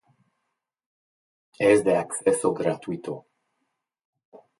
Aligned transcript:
Es 1.59 1.83
de 1.83 1.95
acceso 1.95 2.53
gratuito. 2.55 3.27